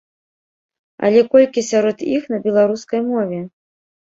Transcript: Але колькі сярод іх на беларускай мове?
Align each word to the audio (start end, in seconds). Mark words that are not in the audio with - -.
Але 1.09 1.21
колькі 1.35 1.65
сярод 1.69 1.97
іх 2.17 2.27
на 2.33 2.41
беларускай 2.49 3.01
мове? 3.11 3.39